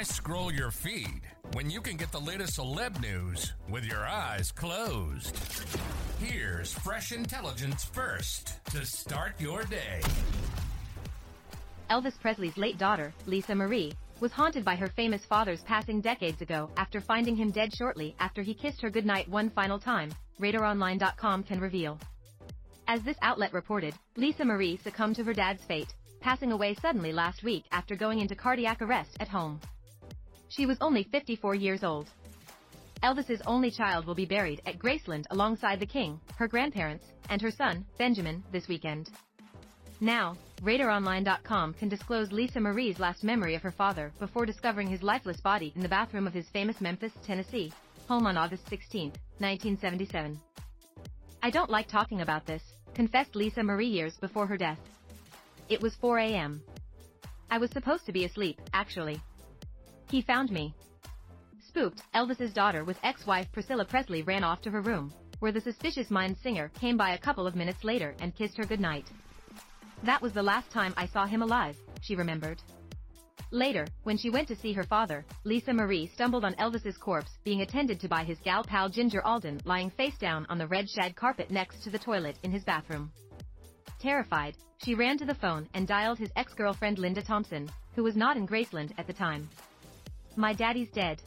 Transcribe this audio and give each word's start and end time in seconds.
Why 0.00 0.04
scroll 0.04 0.50
your 0.50 0.70
feed 0.70 1.20
when 1.52 1.68
you 1.68 1.82
can 1.82 1.98
get 1.98 2.10
the 2.10 2.18
latest 2.18 2.58
celeb 2.58 3.02
news 3.02 3.52
with 3.68 3.84
your 3.84 4.00
eyes 4.06 4.50
closed? 4.50 5.38
Here's 6.18 6.72
fresh 6.72 7.12
intelligence 7.12 7.84
first 7.84 8.64
to 8.70 8.86
start 8.86 9.38
your 9.38 9.62
day. 9.64 10.00
Elvis 11.90 12.18
Presley's 12.18 12.56
late 12.56 12.78
daughter, 12.78 13.12
Lisa 13.26 13.54
Marie, 13.54 13.92
was 14.20 14.32
haunted 14.32 14.64
by 14.64 14.74
her 14.74 14.88
famous 14.88 15.22
father's 15.26 15.60
passing 15.64 16.00
decades 16.00 16.40
ago 16.40 16.70
after 16.78 17.02
finding 17.02 17.36
him 17.36 17.50
dead 17.50 17.70
shortly 17.74 18.16
after 18.20 18.40
he 18.40 18.54
kissed 18.54 18.80
her 18.80 18.88
goodnight 18.88 19.28
one 19.28 19.50
final 19.50 19.78
time, 19.78 20.10
RadarOnline.com 20.40 21.42
can 21.42 21.60
reveal. 21.60 21.98
As 22.88 23.02
this 23.02 23.18
outlet 23.20 23.52
reported, 23.52 23.92
Lisa 24.16 24.46
Marie 24.46 24.80
succumbed 24.82 25.16
to 25.16 25.24
her 25.24 25.34
dad's 25.34 25.62
fate, 25.62 25.92
passing 26.20 26.52
away 26.52 26.72
suddenly 26.72 27.12
last 27.12 27.42
week 27.42 27.64
after 27.70 27.94
going 27.94 28.20
into 28.20 28.34
cardiac 28.34 28.80
arrest 28.80 29.18
at 29.20 29.28
home. 29.28 29.60
She 30.50 30.66
was 30.66 30.78
only 30.80 31.04
54 31.04 31.54
years 31.54 31.84
old. 31.84 32.10
Elvis's 33.04 33.40
only 33.46 33.70
child 33.70 34.04
will 34.04 34.16
be 34.16 34.26
buried 34.26 34.60
at 34.66 34.78
Graceland 34.78 35.24
alongside 35.30 35.78
the 35.78 35.86
king, 35.86 36.20
her 36.36 36.48
grandparents, 36.48 37.06
and 37.30 37.40
her 37.40 37.52
son, 37.52 37.86
Benjamin, 37.98 38.42
this 38.50 38.66
weekend. 38.66 39.10
Now, 40.00 40.36
RadarOnline.com 40.62 41.74
can 41.74 41.88
disclose 41.88 42.32
Lisa 42.32 42.58
Marie's 42.58 42.98
last 42.98 43.22
memory 43.22 43.54
of 43.54 43.62
her 43.62 43.70
father 43.70 44.12
before 44.18 44.44
discovering 44.44 44.88
his 44.88 45.04
lifeless 45.04 45.40
body 45.40 45.72
in 45.76 45.82
the 45.82 45.88
bathroom 45.88 46.26
of 46.26 46.34
his 46.34 46.48
famous 46.48 46.80
Memphis, 46.80 47.12
Tennessee, 47.24 47.72
home 48.08 48.26
on 48.26 48.36
August 48.36 48.68
16, 48.68 49.10
1977. 49.38 50.38
I 51.44 51.50
don't 51.50 51.70
like 51.70 51.86
talking 51.86 52.22
about 52.22 52.44
this, 52.44 52.62
confessed 52.94 53.36
Lisa 53.36 53.62
Marie 53.62 53.86
years 53.86 54.16
before 54.16 54.48
her 54.48 54.56
death. 54.56 54.80
It 55.68 55.80
was 55.80 55.94
4 55.94 56.18
a.m. 56.18 56.60
I 57.50 57.58
was 57.58 57.70
supposed 57.70 58.04
to 58.06 58.12
be 58.12 58.24
asleep, 58.24 58.60
actually. 58.74 59.22
He 60.10 60.22
found 60.22 60.50
me. 60.50 60.74
Spooked, 61.68 62.02
Elvis's 62.14 62.52
daughter 62.52 62.82
with 62.82 62.98
ex-wife 63.04 63.46
Priscilla 63.52 63.84
Presley 63.84 64.22
ran 64.22 64.42
off 64.42 64.60
to 64.62 64.70
her 64.70 64.80
room, 64.80 65.12
where 65.38 65.52
the 65.52 65.60
Suspicious 65.60 66.10
Minds 66.10 66.40
singer 66.40 66.68
came 66.80 66.96
by 66.96 67.10
a 67.10 67.18
couple 67.18 67.46
of 67.46 67.54
minutes 67.54 67.84
later 67.84 68.16
and 68.20 68.34
kissed 68.34 68.56
her 68.56 68.64
goodnight. 68.64 69.06
That 70.02 70.20
was 70.20 70.32
the 70.32 70.42
last 70.42 70.68
time 70.72 70.94
I 70.96 71.06
saw 71.06 71.26
him 71.26 71.42
alive, 71.42 71.76
she 72.02 72.16
remembered. 72.16 72.60
Later, 73.52 73.86
when 74.02 74.16
she 74.16 74.30
went 74.30 74.48
to 74.48 74.56
see 74.56 74.72
her 74.72 74.82
father, 74.82 75.24
Lisa 75.44 75.72
Marie 75.72 76.08
stumbled 76.08 76.44
on 76.44 76.54
Elvis's 76.54 76.96
corpse 76.96 77.38
being 77.44 77.62
attended 77.62 78.00
to 78.00 78.08
by 78.08 78.24
his 78.24 78.38
gal 78.40 78.64
pal 78.64 78.88
Ginger 78.88 79.24
Alden 79.24 79.60
lying 79.64 79.90
face 79.90 80.18
down 80.18 80.44
on 80.48 80.58
the 80.58 80.66
red 80.66 80.88
shag 80.90 81.14
carpet 81.14 81.52
next 81.52 81.84
to 81.84 81.90
the 81.90 81.98
toilet 81.98 82.36
in 82.42 82.50
his 82.50 82.64
bathroom. 82.64 83.12
Terrified, 84.00 84.56
she 84.84 84.96
ran 84.96 85.18
to 85.18 85.24
the 85.24 85.34
phone 85.34 85.68
and 85.74 85.86
dialed 85.86 86.18
his 86.18 86.32
ex-girlfriend 86.34 86.98
Linda 86.98 87.22
Thompson, 87.22 87.70
who 87.94 88.02
was 88.02 88.16
not 88.16 88.36
in 88.36 88.46
Graceland 88.46 88.92
at 88.98 89.06
the 89.06 89.12
time. 89.12 89.48
My 90.40 90.54
daddy's 90.54 90.88
dead. 90.88 91.20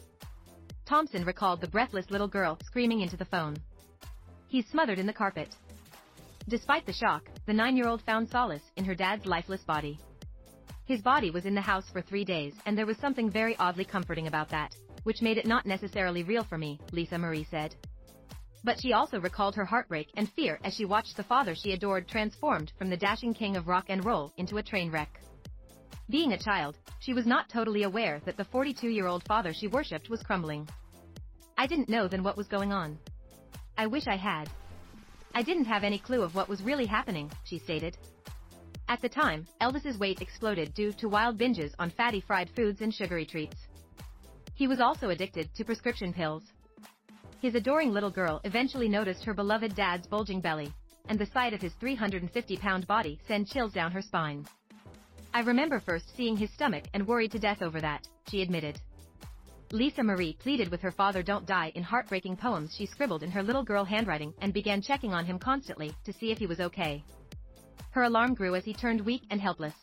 Thompson 0.88 1.24
recalled 1.24 1.62
the 1.62 1.68
breathless 1.68 2.10
little 2.10 2.28
girl 2.28 2.58
screaming 2.66 3.02
into 3.02 3.16
the 3.16 3.26
phone. 3.26 3.56
He's 4.48 4.66
smothered 4.66 4.98
in 4.98 5.06
the 5.06 5.14
carpet. 5.14 5.56
Despite 6.50 6.88
the 6.88 6.94
shock, 6.94 7.30
the 7.46 7.54
nine-year-old 7.54 8.02
found 8.02 8.28
solace 8.28 8.64
in 8.76 8.86
her 8.86 8.96
dad's 8.96 9.28
lifeless 9.28 9.62
body. 9.62 10.00
His 10.86 11.04
body 11.04 11.30
was 11.30 11.46
in 11.46 11.54
the 11.54 11.62
house 11.62 11.88
for 11.92 12.02
three 12.02 12.26
days 12.26 12.56
and 12.66 12.76
there 12.76 12.88
was 12.88 12.98
something 12.98 13.30
very 13.30 13.56
oddly 13.58 13.86
comforting 13.86 14.26
about 14.26 14.50
that, 14.50 14.76
which 15.04 15.22
made 15.22 15.38
it 15.38 15.46
not 15.46 15.68
necessarily 15.68 16.24
real 16.24 16.44
for 16.44 16.58
me, 16.58 16.80
Lisa 16.92 17.20
Marie 17.20 17.48
said. 17.52 17.76
But 18.64 18.82
she 18.82 18.94
also 18.94 19.20
recalled 19.22 19.54
her 19.54 19.66
heartbreak 19.66 20.08
and 20.18 20.28
fear 20.32 20.60
as 20.64 20.74
she 20.74 20.86
watched 20.86 21.18
the 21.18 21.24
father 21.24 21.54
she 21.54 21.74
adored 21.74 22.08
transformed 22.08 22.72
from 22.80 22.90
the 22.90 22.98
dashing 22.98 23.36
king 23.36 23.58
of 23.58 23.68
rock 23.68 23.86
and 23.90 24.04
roll 24.04 24.34
into 24.38 24.58
a 24.58 24.64
train 24.64 24.90
wreck. 24.90 25.20
Being 26.10 26.34
a 26.34 26.38
child, 26.38 26.78
she 27.00 27.14
was 27.14 27.26
not 27.26 27.50
totally 27.50 27.84
aware 27.84 28.20
that 28.26 28.36
the 28.36 28.46
42-year-old 28.46 29.24
father 29.24 29.54
she 29.54 29.68
worshipped 29.68 30.10
was 30.10 30.22
crumbling. 30.22 30.68
I 31.58 31.66
didn't 31.66 31.90
know 31.90 32.08
then 32.08 32.24
what 32.24 32.36
was 32.36 32.48
going 32.48 32.74
on. 32.74 32.98
I 33.78 33.88
wish 33.88 34.08
I 34.08 34.18
had. 34.18 34.50
I 35.34 35.42
didn't 35.42 35.66
have 35.66 35.84
any 35.84 35.98
clue 35.98 36.22
of 36.22 36.36
what 36.36 36.50
was 36.50 36.62
really 36.62 36.86
happening, 36.86 37.32
she 37.46 37.58
stated. 37.58 37.98
At 38.90 39.02
the 39.02 39.10
time, 39.10 39.48
Elvis's 39.62 39.98
weight 39.98 40.22
exploded 40.22 40.74
due 40.74 40.92
to 40.94 41.08
wild 41.08 41.38
binges 41.40 41.74
on 41.80 41.90
fatty 41.90 42.20
fried 42.20 42.50
foods 42.50 42.82
and 42.82 42.94
sugary 42.94 43.26
treats. 43.26 43.56
He 44.56 44.68
was 44.68 44.82
also 44.82 45.10
addicted 45.10 45.54
to 45.56 45.64
prescription 45.64 46.14
pills. 46.14 46.44
His 47.42 47.56
adoring 47.56 47.94
little 47.94 48.12
girl 48.12 48.42
eventually 48.44 48.90
noticed 48.90 49.24
her 49.24 49.34
beloved 49.34 49.74
dad's 49.74 50.06
bulging 50.06 50.42
belly, 50.42 50.72
and 51.08 51.18
the 51.18 51.26
sight 51.28 51.54
of 51.54 51.62
his 51.62 51.74
350-pound 51.82 52.88
body 52.88 53.20
sent 53.28 53.48
chills 53.48 53.74
down 53.74 53.92
her 53.92 54.02
spine. 54.02 54.46
I 55.36 55.40
remember 55.40 55.80
first 55.80 56.16
seeing 56.16 56.38
his 56.38 56.52
stomach 56.52 56.84
and 56.94 57.08
worried 57.08 57.32
to 57.32 57.40
death 57.40 57.64
over 57.64 57.82
that, 57.82 58.08
she 58.30 58.44
admitted. 58.44 58.80
Lisa 59.72 60.04
Marie 60.04 60.38
pleaded 60.40 60.70
with 60.70 60.82
her 60.82 60.92
father 60.92 61.24
don't 61.24 61.48
die 61.48 61.72
in 61.74 61.82
heartbreaking 61.82 62.38
poems 62.38 62.76
she 62.78 62.86
scribbled 62.86 63.24
in 63.24 63.32
her 63.32 63.42
little 63.42 63.64
girl 63.64 63.84
handwriting 63.84 64.32
and 64.42 64.54
began 64.54 64.80
checking 64.80 65.12
on 65.12 65.26
him 65.26 65.40
constantly 65.40 65.92
to 66.06 66.14
see 66.14 66.32
if 66.32 66.38
he 66.38 66.46
was 66.46 66.60
okay. 66.60 67.04
Her 67.90 68.04
alarm 68.04 68.36
grew 68.36 68.54
as 68.54 68.64
he 68.64 68.76
turned 68.76 69.02
weak 69.02 69.24
and 69.32 69.42
helpless. 69.42 69.74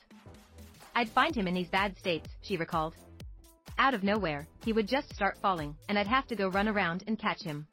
I'd 0.95 1.09
find 1.09 1.35
him 1.35 1.49
in 1.49 1.55
these 1.55 1.69
bad 1.69 1.99
states, 1.99 2.29
she 2.43 2.57
recalled. 2.57 2.95
Out 3.77 3.95
of 3.95 4.05
nowhere, 4.05 4.47
he 4.65 4.73
would 4.73 4.87
just 4.87 5.13
start 5.13 5.37
falling, 5.43 5.75
and 5.89 5.99
I'd 5.99 6.07
have 6.07 6.29
to 6.29 6.37
go 6.37 6.49
run 6.49 6.69
around 6.69 7.03
and 7.09 7.19
catch 7.19 7.43
him. 7.43 7.67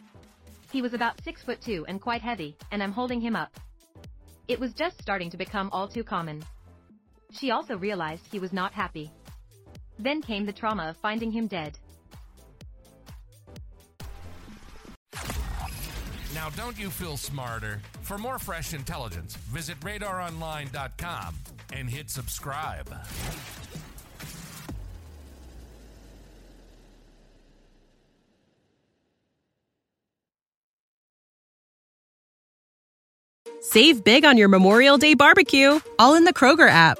He 0.71 0.81
was 0.81 0.95
about 0.95 1.23
six 1.23 1.43
foot 1.43 1.61
two 1.61 1.85
and 1.87 2.01
quite 2.01 2.23
heavy, 2.23 2.57
and 2.71 2.81
I'm 2.81 2.91
holding 2.91 3.21
him 3.21 3.35
up. 3.35 3.51
It 4.47 4.59
was 4.59 4.73
just 4.73 4.99
starting 4.99 5.29
to 5.29 5.37
become 5.37 5.69
all 5.71 5.87
too 5.87 6.03
common. 6.03 6.43
She 7.37 7.51
also 7.51 7.77
realized 7.77 8.25
he 8.31 8.39
was 8.39 8.51
not 8.51 8.73
happy. 8.73 9.11
Then 9.99 10.21
came 10.21 10.45
the 10.45 10.53
trauma 10.53 10.89
of 10.89 10.97
finding 10.97 11.31
him 11.31 11.47
dead. 11.47 11.77
Now, 16.33 16.49
don't 16.55 16.77
you 16.77 16.89
feel 16.89 17.17
smarter? 17.17 17.81
For 18.01 18.17
more 18.17 18.37
fresh 18.37 18.73
intelligence, 18.73 19.35
visit 19.35 19.79
radaronline.com 19.79 21.35
and 21.73 21.89
hit 21.89 22.09
subscribe. 22.09 22.87
Save 33.61 34.03
big 34.03 34.23
on 34.23 34.37
your 34.37 34.47
Memorial 34.47 34.97
Day 34.97 35.13
barbecue, 35.13 35.79
all 35.99 36.15
in 36.15 36.23
the 36.23 36.33
Kroger 36.33 36.69
app. 36.69 36.99